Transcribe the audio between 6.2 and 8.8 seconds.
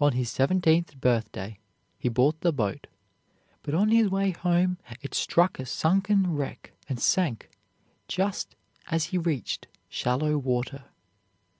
wreck and sank just